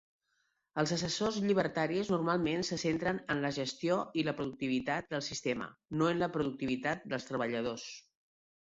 [0.83, 6.13] Els assessors llibertaris normalment se centren en la gestió i la productivitat del sistema, no
[6.17, 7.89] en la productivitat dels treballadors.